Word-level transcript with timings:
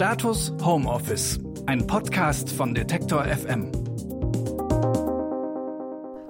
Status 0.00 0.54
Homeoffice, 0.64 1.38
ein 1.66 1.86
Podcast 1.86 2.50
von 2.50 2.74
Detektor 2.74 3.22
FM. 3.22 3.70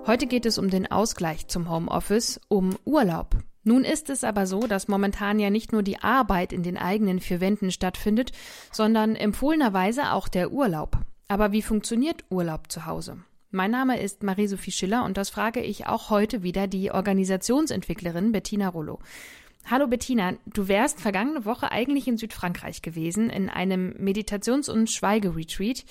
Heute 0.09 0.27
geht 0.27 0.45
es 0.45 0.59
um 0.59 0.71
den 0.71 0.91
Ausgleich 0.91 1.47
zum 1.47 1.71
Homeoffice, 1.71 2.41
um 2.49 2.75
Urlaub. 2.85 3.37
Nun 3.63 3.85
ist 3.85 4.11
es 4.11 4.25
aber 4.25 4.49
so, 4.49 4.67
dass 4.67 4.89
momentan 4.89 5.39
ja 5.39 5.51
nicht 5.51 5.71
nur 5.71 5.85
die 5.85 6.03
Arbeit 6.03 6.53
in 6.53 6.65
den 6.65 6.77
eigenen 6.79 7.21
vier 7.21 7.41
Wänden 7.41 7.71
stattfindet, 7.71 8.33
sondern 8.73 9.15
empfohlenerweise 9.15 10.15
auch 10.15 10.27
der 10.27 10.51
Urlaub. 10.51 10.99
Aber 11.29 11.53
wie 11.53 11.63
funktioniert 11.63 12.25
Urlaub 12.29 12.73
zu 12.73 12.87
Hause? 12.87 13.19
Mein 13.53 13.71
Name 13.71 14.01
ist 14.01 14.25
Marie-Sophie 14.25 14.73
Schiller 14.73 15.05
und 15.05 15.17
das 15.17 15.31
frage 15.31 15.61
ich 15.61 15.87
auch 15.87 16.11
heute 16.11 16.43
wieder 16.43 16.67
die 16.67 16.91
Organisationsentwicklerin 16.91 18.33
Bettina 18.33 18.69
Rollo. 18.69 18.99
Hallo 19.69 19.87
Bettina, 19.87 20.35
du 20.47 20.69
wärst 20.69 21.01
vergangene 21.01 21.45
Woche 21.45 21.71
eigentlich 21.71 22.09
in 22.09 22.17
Südfrankreich 22.17 22.83
gewesen, 22.83 23.31
in 23.31 23.49
einem 23.49 23.95
Meditations- 23.99 24.69
und 24.69 24.91
Schweigeretreat. 24.91 25.85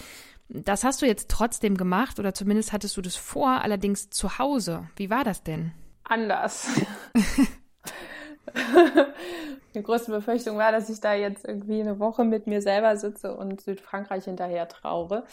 Das 0.50 0.84
hast 0.84 1.02
du 1.02 1.06
jetzt 1.06 1.30
trotzdem 1.30 1.78
gemacht 1.78 2.20
oder 2.20 2.34
zumindest 2.34 2.74
hattest 2.74 2.98
du 2.98 3.02
das 3.02 3.16
vor, 3.16 3.62
allerdings 3.62 4.10
zu 4.10 4.40
Hause. 4.40 4.90
Wie 4.96 5.10
war 5.10 5.24
das 5.24 5.44
denn? 5.44 5.72
Anders. 6.04 6.68
Die 9.76 9.84
größte 9.84 10.12
Befürchtung 10.12 10.58
war, 10.58 10.72
dass 10.72 10.90
ich 10.90 11.00
da 11.00 11.14
jetzt 11.14 11.46
irgendwie 11.46 11.82
eine 11.82 12.00
Woche 12.00 12.24
mit 12.24 12.48
mir 12.48 12.62
selber 12.62 12.98
sitze 12.98 13.36
und 13.36 13.62
Südfrankreich 13.62 14.26
hinterher 14.26 14.68
traure. 14.68 15.26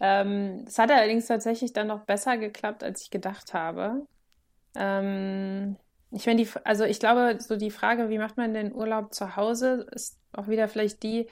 Ähm, 0.00 0.64
es 0.66 0.78
hat 0.78 0.90
allerdings 0.90 1.26
tatsächlich 1.26 1.72
dann 1.72 1.88
noch 1.88 2.04
besser 2.04 2.36
geklappt, 2.36 2.84
als 2.84 3.02
ich 3.02 3.10
gedacht 3.10 3.54
habe. 3.54 4.06
Ähm, 4.74 5.76
ich 6.12 6.26
meine, 6.26 6.46
also 6.64 6.84
ich 6.84 7.00
glaube, 7.00 7.38
so 7.40 7.56
die 7.56 7.70
Frage, 7.70 8.08
wie 8.08 8.18
macht 8.18 8.36
man 8.36 8.54
den 8.54 8.74
Urlaub 8.74 9.14
zu 9.14 9.36
Hause, 9.36 9.86
ist 9.92 10.18
auch 10.32 10.48
wieder 10.48 10.68
vielleicht 10.68 11.02
die, 11.02 11.28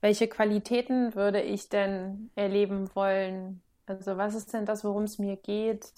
welche 0.00 0.28
Qualitäten 0.28 1.14
würde 1.14 1.42
ich 1.42 1.68
denn 1.68 2.30
erleben 2.34 2.94
wollen? 2.94 3.62
Also 3.86 4.16
was 4.16 4.34
ist 4.34 4.52
denn 4.52 4.66
das, 4.66 4.84
worum 4.84 5.04
es 5.04 5.18
mir 5.18 5.36
geht? 5.36 5.92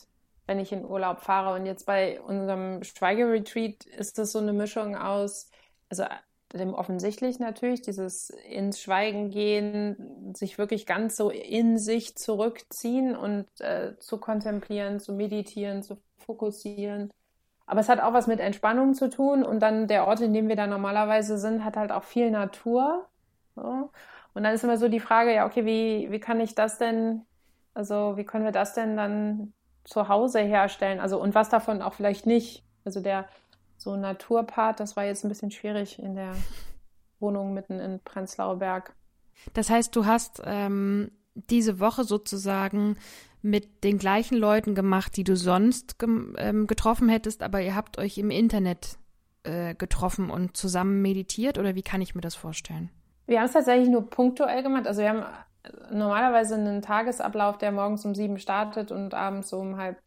wenn 0.46 0.58
ich 0.58 0.72
in 0.72 0.84
Urlaub 0.84 1.20
fahre. 1.20 1.54
Und 1.58 1.66
jetzt 1.66 1.86
bei 1.86 2.20
unserem 2.20 2.82
Schweigeretreat 2.82 3.84
ist 3.86 4.18
das 4.18 4.32
so 4.32 4.38
eine 4.38 4.52
Mischung 4.52 4.96
aus, 4.96 5.50
also 5.88 6.04
dem 6.52 6.74
offensichtlich 6.74 7.40
natürlich, 7.40 7.82
dieses 7.82 8.30
ins 8.30 8.80
Schweigen 8.80 9.30
gehen, 9.30 10.34
sich 10.34 10.56
wirklich 10.56 10.86
ganz 10.86 11.16
so 11.16 11.30
in 11.30 11.78
sich 11.78 12.14
zurückziehen 12.14 13.16
und 13.16 13.46
äh, 13.60 13.98
zu 13.98 14.18
kontemplieren, 14.18 15.00
zu 15.00 15.14
meditieren, 15.14 15.82
zu 15.82 15.98
fokussieren. 16.18 17.10
Aber 17.66 17.80
es 17.80 17.88
hat 17.88 18.00
auch 18.00 18.12
was 18.12 18.26
mit 18.26 18.40
Entspannung 18.40 18.94
zu 18.94 19.08
tun 19.08 19.42
und 19.42 19.60
dann 19.60 19.88
der 19.88 20.06
Ort, 20.06 20.20
in 20.20 20.34
dem 20.34 20.48
wir 20.48 20.56
da 20.56 20.66
normalerweise 20.66 21.38
sind, 21.38 21.64
hat 21.64 21.76
halt 21.76 21.92
auch 21.92 22.04
viel 22.04 22.30
Natur. 22.30 23.06
So. 23.56 23.90
Und 24.34 24.42
dann 24.42 24.54
ist 24.54 24.64
immer 24.64 24.76
so 24.76 24.88
die 24.88 25.00
Frage, 25.00 25.34
ja, 25.34 25.46
okay, 25.46 25.64
wie, 25.64 26.10
wie 26.10 26.20
kann 26.20 26.40
ich 26.40 26.54
das 26.54 26.78
denn, 26.78 27.22
also 27.72 28.16
wie 28.16 28.24
können 28.24 28.44
wir 28.44 28.52
das 28.52 28.74
denn 28.74 28.96
dann 28.96 29.54
zu 29.84 30.08
Hause 30.08 30.40
herstellen. 30.40 31.00
Also 31.00 31.20
und 31.20 31.34
was 31.34 31.48
davon 31.48 31.82
auch 31.82 31.94
vielleicht 31.94 32.26
nicht. 32.26 32.64
Also 32.84 33.00
der 33.00 33.26
so 33.76 33.96
Naturpart, 33.96 34.80
das 34.80 34.96
war 34.96 35.04
jetzt 35.04 35.24
ein 35.24 35.28
bisschen 35.28 35.50
schwierig 35.50 35.98
in 35.98 36.16
der 36.16 36.34
Wohnung 37.20 37.54
mitten 37.54 37.80
in 37.80 38.00
Prenzlauer 38.00 38.56
Berg. 38.56 38.94
Das 39.52 39.70
heißt, 39.70 39.94
du 39.94 40.06
hast 40.06 40.42
ähm, 40.44 41.10
diese 41.34 41.80
Woche 41.80 42.04
sozusagen 42.04 42.96
mit 43.44 43.84
den 43.84 43.98
gleichen 43.98 44.38
Leuten 44.38 44.74
gemacht, 44.74 45.16
die 45.16 45.22
du 45.24 45.36
sonst 45.36 45.96
ähm, 46.02 46.66
getroffen 46.66 47.10
hättest, 47.10 47.42
aber 47.42 47.60
ihr 47.60 47.74
habt 47.74 47.98
euch 47.98 48.16
im 48.16 48.30
Internet 48.30 48.96
äh, 49.42 49.74
getroffen 49.74 50.30
und 50.30 50.56
zusammen 50.56 51.02
meditiert 51.02 51.58
oder 51.58 51.74
wie 51.74 51.82
kann 51.82 52.00
ich 52.00 52.14
mir 52.14 52.22
das 52.22 52.34
vorstellen? 52.34 52.90
Wir 53.26 53.40
haben 53.40 53.46
es 53.46 53.52
tatsächlich 53.52 53.90
nur 53.90 54.08
punktuell 54.08 54.62
gemacht. 54.62 54.86
Also 54.86 55.02
wir 55.02 55.10
haben 55.10 55.24
normalerweise 55.90 56.54
einen 56.54 56.80
Tagesablauf, 56.80 57.58
der 57.58 57.70
morgens 57.70 58.06
um 58.06 58.14
sieben 58.14 58.38
startet 58.38 58.90
und 58.90 59.12
abends 59.12 59.52
um 59.52 59.76
halb, 59.76 59.98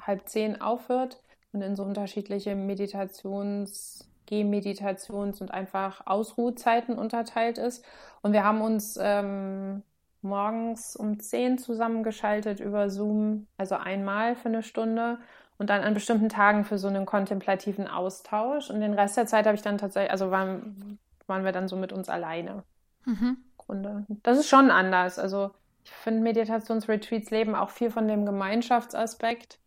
halb 0.00 0.28
zehn 0.28 0.60
aufhört 0.60 1.20
und 1.52 1.62
in 1.62 1.74
so 1.74 1.82
unterschiedliche 1.82 2.54
Meditations-, 2.54 4.06
Gehmeditations- 4.30 5.40
und 5.40 5.50
einfach 5.50 6.06
Ausruhzeiten 6.06 6.96
unterteilt 6.96 7.58
ist. 7.58 7.84
Und 8.22 8.32
wir 8.32 8.44
haben 8.44 8.60
uns 8.60 8.96
ähm, 9.00 9.82
morgens 10.28 10.96
um 10.96 11.20
zehn 11.20 11.58
zusammengeschaltet 11.58 12.60
über 12.60 12.90
Zoom, 12.90 13.46
also 13.56 13.76
einmal 13.76 14.36
für 14.36 14.48
eine 14.48 14.62
Stunde 14.62 15.18
und 15.58 15.70
dann 15.70 15.82
an 15.82 15.94
bestimmten 15.94 16.28
Tagen 16.28 16.64
für 16.64 16.78
so 16.78 16.88
einen 16.88 17.06
kontemplativen 17.06 17.88
Austausch. 17.88 18.70
Und 18.70 18.80
den 18.80 18.94
Rest 18.94 19.16
der 19.16 19.26
Zeit 19.26 19.46
habe 19.46 19.56
ich 19.56 19.62
dann 19.62 19.78
tatsächlich, 19.78 20.10
also 20.10 20.30
waren, 20.30 20.98
waren 21.26 21.44
wir 21.44 21.52
dann 21.52 21.68
so 21.68 21.76
mit 21.76 21.92
uns 21.92 22.08
alleine. 22.08 22.62
Mhm. 23.04 23.38
Grunde. 23.56 24.06
Das 24.22 24.38
ist 24.38 24.48
schon 24.48 24.70
anders. 24.70 25.18
Also 25.18 25.50
ich 25.84 25.90
finde, 25.90 26.22
Meditationsretreats 26.22 27.30
leben 27.30 27.54
auch 27.54 27.70
viel 27.70 27.90
von 27.90 28.08
dem 28.08 28.26
Gemeinschaftsaspekt. 28.26 29.58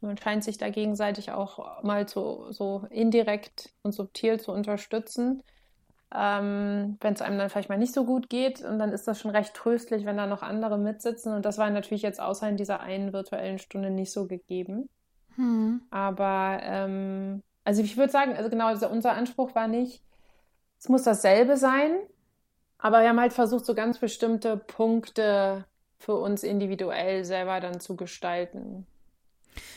Man 0.00 0.16
scheint 0.16 0.44
sich 0.44 0.58
da 0.58 0.68
gegenseitig 0.70 1.32
auch 1.32 1.82
mal 1.82 2.06
zu, 2.06 2.52
so 2.52 2.86
indirekt 2.90 3.70
und 3.82 3.92
subtil 3.92 4.38
zu 4.38 4.52
unterstützen. 4.52 5.42
Ähm, 6.14 6.96
wenn 7.00 7.12
es 7.12 7.20
einem 7.20 7.38
dann 7.38 7.50
vielleicht 7.50 7.68
mal 7.68 7.78
nicht 7.78 7.92
so 7.92 8.04
gut 8.04 8.30
geht. 8.30 8.62
Und 8.62 8.78
dann 8.78 8.92
ist 8.92 9.06
das 9.06 9.20
schon 9.20 9.30
recht 9.30 9.54
tröstlich, 9.54 10.06
wenn 10.06 10.16
da 10.16 10.26
noch 10.26 10.42
andere 10.42 10.78
mitsitzen. 10.78 11.34
Und 11.34 11.44
das 11.44 11.58
war 11.58 11.68
natürlich 11.70 12.02
jetzt 12.02 12.20
außer 12.20 12.48
in 12.48 12.56
dieser 12.56 12.80
einen 12.80 13.12
virtuellen 13.12 13.58
Stunde 13.58 13.90
nicht 13.90 14.12
so 14.12 14.26
gegeben. 14.26 14.88
Hm. 15.36 15.82
Aber 15.90 16.58
ähm, 16.62 17.42
also 17.64 17.82
ich 17.82 17.96
würde 17.96 18.10
sagen, 18.10 18.34
also 18.34 18.48
genau, 18.48 18.66
also 18.66 18.88
unser 18.88 19.12
Anspruch 19.12 19.54
war 19.54 19.68
nicht, 19.68 20.02
es 20.78 20.88
muss 20.88 21.02
dasselbe 21.02 21.56
sein, 21.56 21.98
aber 22.78 23.02
wir 23.02 23.08
haben 23.08 23.20
halt 23.20 23.32
versucht, 23.32 23.66
so 23.66 23.74
ganz 23.74 23.98
bestimmte 23.98 24.56
Punkte 24.56 25.66
für 25.98 26.14
uns 26.14 26.44
individuell 26.44 27.24
selber 27.24 27.60
dann 27.60 27.80
zu 27.80 27.96
gestalten. 27.96 28.86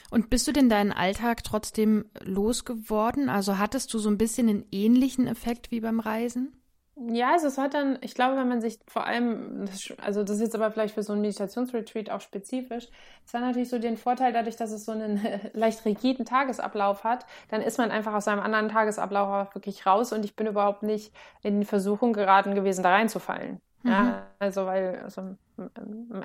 Und 0.09 0.30
bist 0.30 0.47
du 0.47 0.52
denn 0.52 0.69
deinen 0.69 0.92
Alltag 0.92 1.44
trotzdem 1.44 2.06
losgeworden? 2.24 3.30
Also 3.30 3.58
hattest 3.58 3.94
du 3.94 4.00
so 4.00 4.09
ein 4.09 4.18
bisschen 4.18 4.50
einen 4.50 4.66
ähnlichen 4.72 5.28
Effekt 5.28 5.72
wie 5.72 5.81
beim 5.81 6.00
Reisen? 6.00 6.53
Ja, 6.97 7.31
also 7.31 7.47
es 7.47 7.58
hat 7.58 7.74
dann, 7.74 7.97
ich 8.02 8.14
glaube, 8.14 8.36
wenn 8.38 8.50
man 8.50 8.62
sich 8.62 8.78
vor 8.88 9.06
allem, 9.08 9.66
also 9.97 10.24
das 10.24 10.36
ist 10.36 10.42
jetzt 10.42 10.56
aber 10.56 10.72
vielleicht 10.72 10.94
für 10.94 11.03
so 11.03 11.14
ein 11.14 11.22
Meditationsretreat 11.22 12.09
auch 12.12 12.22
spezifisch, 12.22 12.90
es 13.25 13.34
hat 13.34 13.42
natürlich 13.42 13.69
so 13.69 13.80
den 13.80 13.97
Vorteil, 13.97 14.34
dadurch, 14.34 14.58
dass 14.58 14.72
es 14.72 14.86
so 14.86 14.92
einen 14.92 15.19
leicht 15.53 15.84
rigiden 15.86 16.25
Tagesablauf 16.25 17.03
hat, 17.03 17.25
dann 17.50 17.62
ist 17.62 17.78
man 17.78 17.92
einfach 17.92 18.13
aus 18.13 18.25
seinem 18.25 18.42
anderen 18.42 18.69
Tagesablauf 18.69 19.50
auch 19.50 19.56
wirklich 19.56 19.86
raus 19.86 20.12
und 20.12 20.25
ich 20.25 20.36
bin 20.36 20.48
überhaupt 20.48 20.84
nicht 20.84 21.13
in 21.42 21.62
die 21.62 21.66
Versuchung 21.66 22.13
geraten 22.13 22.56
gewesen, 22.56 22.84
da 22.84 22.92
reinzufallen. 22.92 23.62
Mhm. 23.84 23.90
Ja, 23.90 24.28
also 24.40 24.66
weil, 24.66 25.00
also 25.03 25.38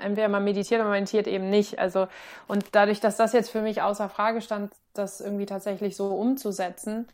entweder 0.02 0.28
man 0.28 0.44
meditiert 0.44 0.80
oder 0.80 0.88
man 0.88 0.98
meditiert 0.98 1.26
eben 1.26 1.50
nicht. 1.50 1.78
Also, 1.78 2.08
und 2.48 2.66
dadurch, 2.72 3.00
dass 3.00 3.16
das 3.16 3.32
jetzt 3.32 3.50
für 3.50 3.62
mich 3.62 3.82
außer 3.82 4.08
Frage 4.08 4.40
stand, 4.40 4.72
das 4.94 5.20
irgendwie 5.20 5.46
tatsächlich 5.46 5.96
so 5.96 6.08
umzusetzen, 6.08 7.06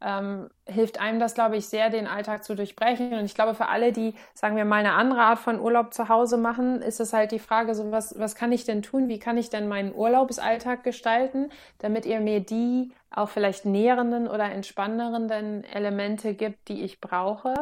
ähm, 0.00 0.48
hilft 0.66 1.00
einem 1.00 1.18
das, 1.18 1.34
glaube 1.34 1.56
ich, 1.56 1.68
sehr, 1.68 1.90
den 1.90 2.06
Alltag 2.06 2.44
zu 2.44 2.54
durchbrechen. 2.54 3.14
Und 3.14 3.24
ich 3.24 3.34
glaube, 3.34 3.54
für 3.54 3.68
alle, 3.68 3.92
die, 3.92 4.14
sagen 4.34 4.56
wir 4.56 4.64
mal, 4.64 4.76
eine 4.76 4.92
andere 4.92 5.22
Art 5.22 5.38
von 5.38 5.60
Urlaub 5.60 5.92
zu 5.92 6.08
Hause 6.08 6.36
machen, 6.36 6.82
ist 6.82 7.00
es 7.00 7.12
halt 7.12 7.32
die 7.32 7.38
Frage, 7.38 7.74
so 7.74 7.90
was, 7.90 8.18
was 8.18 8.34
kann 8.34 8.52
ich 8.52 8.64
denn 8.64 8.82
tun? 8.82 9.08
Wie 9.08 9.18
kann 9.18 9.36
ich 9.36 9.50
denn 9.50 9.68
meinen 9.68 9.94
Urlaubsalltag 9.94 10.84
gestalten, 10.84 11.50
damit 11.78 12.06
ihr 12.06 12.20
mir 12.20 12.40
die 12.40 12.92
auch 13.10 13.28
vielleicht 13.28 13.64
nährenden 13.64 14.28
oder 14.28 14.44
entspannenden 14.52 15.64
Elemente 15.64 16.34
gibt, 16.34 16.68
die 16.68 16.82
ich 16.84 17.00
brauche? 17.00 17.54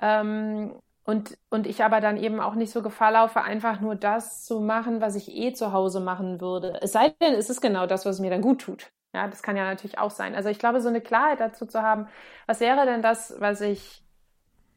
Ähm, 0.00 0.74
und, 1.04 1.38
und 1.48 1.66
ich 1.66 1.82
aber 1.82 2.00
dann 2.00 2.16
eben 2.16 2.40
auch 2.40 2.54
nicht 2.54 2.72
so 2.72 2.82
Gefahr 2.82 3.12
laufe, 3.12 3.42
einfach 3.42 3.80
nur 3.80 3.94
das 3.96 4.44
zu 4.44 4.60
machen, 4.60 5.00
was 5.00 5.16
ich 5.16 5.34
eh 5.34 5.52
zu 5.52 5.72
Hause 5.72 6.00
machen 6.00 6.40
würde. 6.40 6.78
Es 6.82 6.92
sei 6.92 7.14
denn, 7.20 7.34
es 7.34 7.50
ist 7.50 7.60
genau 7.60 7.86
das, 7.86 8.06
was 8.06 8.20
mir 8.20 8.30
dann 8.30 8.42
gut 8.42 8.60
tut. 8.60 8.92
Ja, 9.12 9.26
das 9.26 9.42
kann 9.42 9.56
ja 9.56 9.64
natürlich 9.64 9.98
auch 9.98 10.10
sein. 10.10 10.34
Also 10.34 10.50
ich 10.50 10.58
glaube, 10.58 10.80
so 10.80 10.88
eine 10.88 11.00
Klarheit 11.00 11.40
dazu 11.40 11.66
zu 11.66 11.82
haben, 11.82 12.06
was 12.46 12.60
wäre 12.60 12.86
denn 12.86 13.02
das, 13.02 13.34
was 13.38 13.60
ich 13.60 14.04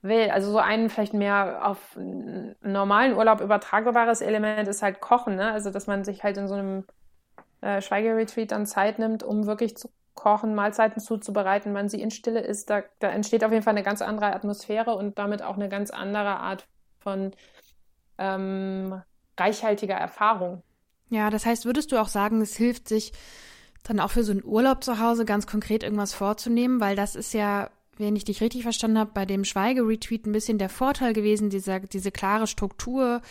will? 0.01 0.29
Also 0.31 0.52
so 0.52 0.58
ein 0.58 0.90
vielleicht 0.90 1.14
mehr 1.14 1.61
auf 1.67 1.97
normalen 2.61 3.16
Urlaub 3.16 3.41
übertragbares 3.41 4.22
Element 4.22 4.67
ist 4.67 4.81
halt 4.81 5.02
Kochen, 5.02 5.35
ne? 5.35 5.52
Also 5.52 5.72
dass 5.72 5.87
man 5.87 6.03
sich 6.03 6.23
halt 6.23 6.37
in 6.37 6.47
so 6.47 6.55
einem 6.55 6.85
äh, 7.61 7.81
Schweigeretreat 7.81 8.52
dann 8.52 8.66
Zeit 8.66 8.99
nimmt, 8.99 9.23
um 9.23 9.46
wirklich 9.46 9.78
zu 9.78 9.90
kochen, 10.16 10.56
Mahlzeiten 10.56 11.02
zuzubereiten, 11.02 11.74
man 11.74 11.90
sie 11.90 12.02
in 12.02 12.12
Stille 12.12 12.42
isst, 12.42 12.70
da, 12.70 12.84
da 13.00 13.10
entsteht 13.10 13.44
auf 13.44 13.52
jeden 13.52 13.64
Fall 13.64 13.74
eine 13.74 13.84
ganz 13.84 14.02
andere 14.02 14.34
Atmosphäre 14.34 14.96
und 14.96 15.18
damit 15.18 15.42
auch 15.42 15.56
eine 15.56 15.70
ganz 15.70 15.90
andere 15.90 16.38
Art 16.38 16.68
von 17.00 17.32
ähm, 18.18 19.02
reichhaltiger 19.38 19.96
Erfahrung. 19.96 20.62
Ja, 21.10 21.30
das 21.30 21.46
heißt, 21.46 21.66
würdest 21.66 21.92
du 21.92 21.98
auch 21.98 22.08
sagen, 22.08 22.42
es 22.42 22.56
hilft 22.56 22.88
sich 22.88 23.14
dann 23.84 24.00
auch 24.00 24.12
für 24.12 24.24
so 24.24 24.32
einen 24.32 24.44
Urlaub 24.44 24.84
zu 24.84 25.00
Hause 25.00 25.26
ganz 25.26 25.46
konkret 25.46 25.84
irgendwas 25.84 26.14
vorzunehmen, 26.14 26.80
weil 26.80 26.96
das 26.96 27.16
ist 27.16 27.34
ja, 27.34 27.70
wenn 27.98 28.16
ich 28.16 28.24
dich 28.24 28.42
richtig 28.42 28.64
verstanden 28.64 28.98
habe, 28.98 29.12
bei 29.14 29.26
dem 29.26 29.44
Schweigeretweet 29.44 30.26
ein 30.26 30.32
bisschen 30.32 30.58
der 30.58 30.70
Vorteil 30.70 31.14
gewesen, 31.14 31.50
dieser, 31.50 31.82
diese 31.82 32.12
klare 32.12 32.48
Struktur, 32.48 33.22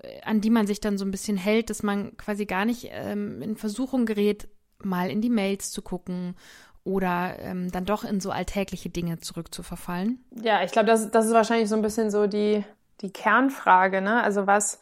äh, 0.00 0.20
an 0.22 0.40
die 0.40 0.50
man 0.50 0.66
sich 0.66 0.80
dann 0.80 0.96
so 0.96 1.04
ein 1.04 1.10
bisschen 1.10 1.36
hält, 1.36 1.70
dass 1.70 1.82
man 1.82 2.16
quasi 2.16 2.46
gar 2.46 2.64
nicht 2.64 2.88
ähm, 2.92 3.42
in 3.42 3.56
Versuchung 3.56 4.06
gerät, 4.06 4.48
mal 4.82 5.10
in 5.10 5.20
die 5.20 5.30
Mails 5.30 5.70
zu 5.70 5.82
gucken 5.82 6.36
oder 6.84 7.36
ähm, 7.40 7.70
dann 7.72 7.84
doch 7.84 8.04
in 8.04 8.20
so 8.20 8.30
alltägliche 8.30 8.90
Dinge 8.90 9.18
zurückzuverfallen? 9.18 10.24
Ja, 10.42 10.62
ich 10.62 10.70
glaube, 10.70 10.86
das, 10.86 11.10
das 11.10 11.26
ist 11.26 11.32
wahrscheinlich 11.32 11.68
so 11.68 11.74
ein 11.74 11.82
bisschen 11.82 12.10
so 12.10 12.26
die, 12.26 12.64
die 13.00 13.12
Kernfrage, 13.12 14.00
ne? 14.00 14.22
Also 14.22 14.46
was, 14.46 14.80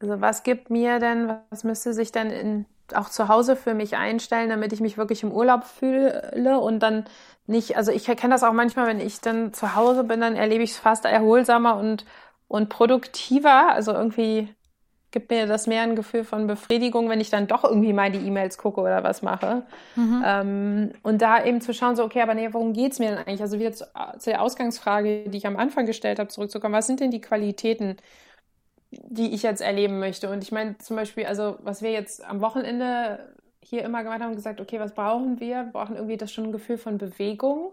also 0.00 0.20
was 0.20 0.44
gibt 0.44 0.70
mir 0.70 1.00
denn, 1.00 1.32
was 1.50 1.64
müsste 1.64 1.92
sich 1.92 2.12
denn 2.12 2.30
in, 2.30 2.66
auch 2.94 3.08
zu 3.08 3.28
Hause 3.28 3.56
für 3.56 3.74
mich 3.74 3.96
einstellen, 3.96 4.50
damit 4.50 4.72
ich 4.72 4.80
mich 4.80 4.96
wirklich 4.96 5.22
im 5.22 5.32
Urlaub 5.32 5.64
fühle 5.64 6.60
und 6.60 6.80
dann 6.80 7.04
nicht, 7.46 7.76
also 7.76 7.92
ich 7.92 8.04
kenne 8.04 8.34
das 8.34 8.42
auch 8.42 8.52
manchmal, 8.52 8.86
wenn 8.86 9.00
ich 9.00 9.20
dann 9.20 9.52
zu 9.52 9.74
Hause 9.74 10.04
bin, 10.04 10.20
dann 10.20 10.36
erlebe 10.36 10.62
ich 10.62 10.72
es 10.72 10.78
fast 10.78 11.04
erholsamer 11.04 11.76
und, 11.76 12.04
und 12.48 12.68
produktiver. 12.68 13.70
Also 13.70 13.92
irgendwie 13.92 14.54
gibt 15.14 15.30
mir 15.30 15.46
das 15.46 15.68
mehr 15.68 15.82
ein 15.82 15.94
Gefühl 15.94 16.24
von 16.24 16.48
Befriedigung, 16.48 17.08
wenn 17.08 17.20
ich 17.20 17.30
dann 17.30 17.46
doch 17.46 17.62
irgendwie 17.62 17.92
mal 17.92 18.10
die 18.10 18.18
E-Mails 18.18 18.58
gucke 18.58 18.80
oder 18.80 19.04
was 19.04 19.22
mache. 19.22 19.62
Mhm. 19.94 20.22
Ähm, 20.26 20.90
und 21.04 21.22
da 21.22 21.44
eben 21.44 21.60
zu 21.60 21.72
schauen, 21.72 21.94
so, 21.94 22.02
okay, 22.02 22.20
aber 22.20 22.34
nee, 22.34 22.48
worum 22.50 22.72
geht's 22.72 22.98
mir 22.98 23.10
denn 23.10 23.18
eigentlich? 23.18 23.40
Also 23.40 23.60
wieder 23.60 23.72
zu, 23.72 23.86
zu 24.18 24.30
der 24.30 24.42
Ausgangsfrage, 24.42 25.28
die 25.28 25.38
ich 25.38 25.46
am 25.46 25.56
Anfang 25.56 25.86
gestellt 25.86 26.18
habe, 26.18 26.28
zurückzukommen. 26.30 26.74
Was 26.74 26.88
sind 26.88 26.98
denn 26.98 27.12
die 27.12 27.20
Qualitäten, 27.20 27.96
die 28.90 29.32
ich 29.32 29.44
jetzt 29.44 29.62
erleben 29.62 30.00
möchte? 30.00 30.28
Und 30.30 30.42
ich 30.42 30.50
meine 30.50 30.78
zum 30.78 30.96
Beispiel, 30.96 31.26
also 31.26 31.58
was 31.62 31.80
wir 31.80 31.92
jetzt 31.92 32.24
am 32.24 32.40
Wochenende 32.40 33.20
hier 33.60 33.84
immer 33.84 34.02
gemacht 34.02 34.20
haben, 34.20 34.34
gesagt, 34.34 34.60
okay, 34.60 34.80
was 34.80 34.94
brauchen 34.94 35.38
wir? 35.38 35.66
Wir 35.66 35.70
brauchen 35.72 35.94
irgendwie 35.94 36.16
das 36.16 36.32
schon 36.32 36.46
ein 36.46 36.52
Gefühl 36.52 36.76
von 36.76 36.98
Bewegung. 36.98 37.72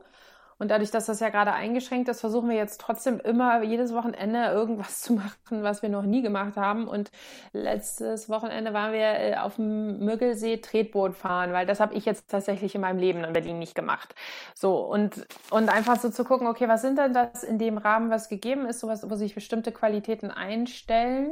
Und 0.62 0.70
dadurch, 0.70 0.92
dass 0.92 1.08
das 1.08 1.20
ja 1.20 1.30
gerade 1.30 1.54
eingeschränkt 1.54 2.08
ist, 2.08 2.20
versuchen 2.20 2.48
wir 2.48 2.56
jetzt 2.56 2.80
trotzdem 2.80 3.20
immer 3.20 3.64
jedes 3.64 3.96
Wochenende 3.96 4.46
irgendwas 4.46 5.02
zu 5.02 5.14
machen, 5.14 5.64
was 5.64 5.82
wir 5.82 5.90
noch 5.90 6.04
nie 6.04 6.22
gemacht 6.22 6.56
haben. 6.56 6.88
Und 6.88 7.10
letztes 7.52 8.30
Wochenende 8.30 8.72
waren 8.72 8.94
wir 8.94 9.00
äh, 9.00 9.38
auf 9.38 9.56
dem 9.56 9.98
Müggelsee 10.06 10.58
Tretboot 10.58 11.16
fahren, 11.16 11.52
weil 11.52 11.66
das 11.66 11.80
habe 11.80 11.96
ich 11.96 12.06
jetzt 12.06 12.30
tatsächlich 12.30 12.76
in 12.76 12.82
meinem 12.82 13.00
Leben 13.00 13.24
in 13.24 13.34
Berlin 13.34 13.58
nicht 13.58 13.74
gemacht. 13.74 14.14
So 14.54 14.78
und 14.82 15.26
und 15.50 15.68
einfach 15.68 16.00
so 16.00 16.12
zu 16.12 16.24
gucken, 16.24 16.46
okay, 16.46 16.68
was 16.68 16.84
sind 16.84 17.00
denn 17.00 17.14
das 17.14 17.44
in 17.44 17.58
dem 17.58 17.80
Rahmen, 17.80 18.12
was 18.12 18.30
gegeben 18.30 18.68
ist, 18.68 18.82
sowas, 18.82 19.10
wo 19.10 19.16
sich 19.16 19.34
bestimmte 19.34 19.72
Qualitäten 19.72 20.30
einstellen 20.30 21.32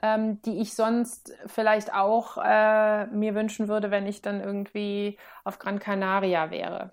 ähm, 0.00 0.40
die 0.42 0.60
ich 0.60 0.74
sonst 0.74 1.34
vielleicht 1.46 1.92
auch 1.92 2.38
äh, 2.38 3.06
mir 3.06 3.34
wünschen 3.34 3.66
würde, 3.66 3.90
wenn 3.90 4.06
ich 4.06 4.22
dann 4.22 4.40
irgendwie 4.40 5.18
auf 5.42 5.58
Gran 5.58 5.80
Canaria 5.80 6.52
wäre. 6.52 6.92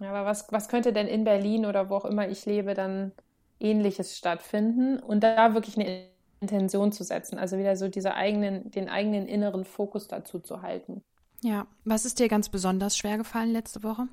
Aber 0.00 0.24
was, 0.24 0.50
was 0.50 0.68
könnte 0.68 0.92
denn 0.92 1.06
in 1.06 1.24
Berlin 1.24 1.66
oder 1.66 1.90
wo 1.90 1.96
auch 1.96 2.04
immer 2.04 2.28
ich 2.28 2.44
lebe 2.46 2.74
dann 2.74 3.12
ähnliches 3.60 4.16
stattfinden 4.16 4.98
und 4.98 5.22
da 5.22 5.54
wirklich 5.54 5.78
eine 5.78 6.06
Intention 6.40 6.92
zu 6.92 7.04
setzen, 7.04 7.38
also 7.38 7.56
wieder 7.58 7.76
so 7.76 7.88
diese 7.88 8.14
eigenen, 8.14 8.70
den 8.70 8.88
eigenen 8.88 9.26
inneren 9.26 9.64
Fokus 9.64 10.08
dazu 10.08 10.40
zu 10.40 10.62
halten. 10.62 11.02
Ja, 11.42 11.66
was 11.84 12.04
ist 12.04 12.18
dir 12.18 12.28
ganz 12.28 12.48
besonders 12.48 12.96
schwer 12.96 13.18
gefallen 13.18 13.52
letzte 13.52 13.82
Woche? 13.82 14.08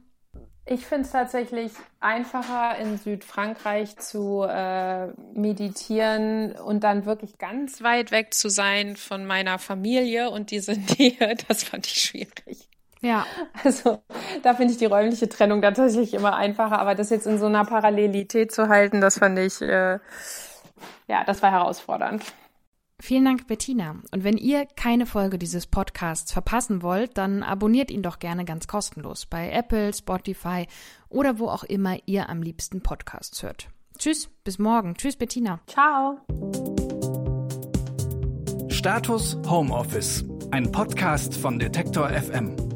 Ich 0.65 0.85
finde 0.85 1.05
es 1.05 1.11
tatsächlich 1.11 1.71
einfacher, 1.99 2.77
in 2.77 2.97
Südfrankreich 2.99 3.97
zu 3.97 4.43
äh, 4.47 5.07
meditieren 5.33 6.51
und 6.51 6.83
dann 6.83 7.05
wirklich 7.05 7.39
ganz 7.39 7.81
weit 7.81 8.11
weg 8.11 8.35
zu 8.35 8.49
sein 8.49 8.95
von 8.95 9.25
meiner 9.25 9.57
Familie 9.57 10.29
und 10.29 10.51
diese 10.51 10.73
Nähe. 10.73 11.35
Das 11.47 11.63
fand 11.63 11.87
ich 11.87 11.99
schwierig. 11.99 12.69
Ja. 13.01 13.25
Also 13.63 14.01
da 14.43 14.53
finde 14.53 14.73
ich 14.73 14.79
die 14.79 14.85
räumliche 14.85 15.27
Trennung 15.27 15.61
tatsächlich 15.61 16.13
immer 16.13 16.35
einfacher, 16.35 16.79
aber 16.79 16.95
das 16.95 17.09
jetzt 17.09 17.27
in 17.27 17.39
so 17.39 17.47
einer 17.47 17.65
Parallelität 17.65 18.51
zu 18.51 18.69
halten, 18.69 19.01
das 19.01 19.19
fand 19.19 19.37
ich, 19.39 19.61
äh, 19.61 19.99
ja, 21.07 21.23
das 21.25 21.41
war 21.41 21.51
herausfordernd. 21.51 22.23
Vielen 23.01 23.23
Dank, 23.23 23.47
Bettina. 23.47 23.95
Und 24.11 24.23
wenn 24.25 24.37
ihr 24.37 24.65
keine 24.75 25.05
Folge 25.05 25.37
dieses 25.37 25.67
Podcasts 25.67 26.33
verpassen 26.33 26.81
wollt, 26.81 27.17
dann 27.17 27.43
abonniert 27.43 27.91
ihn 27.91 28.03
doch 28.03 28.19
gerne 28.19 28.43
ganz 28.43 28.67
kostenlos 28.67 29.25
bei 29.25 29.49
Apple, 29.51 29.93
Spotify 29.93 30.67
oder 31.07 31.39
wo 31.39 31.47
auch 31.47 31.63
immer 31.63 31.97
ihr 32.05 32.29
am 32.29 32.41
liebsten 32.41 32.81
Podcasts 32.81 33.41
hört. 33.41 33.69
Tschüss, 33.97 34.29
bis 34.43 34.59
morgen. 34.59 34.95
Tschüss, 34.95 35.15
Bettina. 35.15 35.59
Ciao. 35.67 36.19
Status 38.69 39.37
Homeoffice, 39.47 40.25
ein 40.51 40.71
Podcast 40.71 41.35
von 41.35 41.57
Detektor 41.59 42.09
FM. 42.09 42.68